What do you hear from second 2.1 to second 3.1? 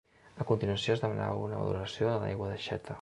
de l’aigua d’aixeta.